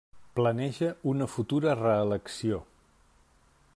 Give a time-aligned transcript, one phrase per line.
[0.37, 2.61] Planeja una futura reelecció.